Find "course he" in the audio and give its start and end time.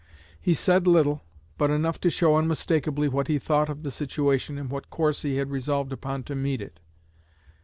4.89-5.35